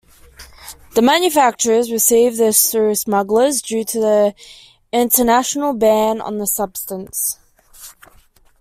[0.95, 4.35] The manufacturers receive this through smugglers, due to the
[4.91, 7.37] international ban on the substance.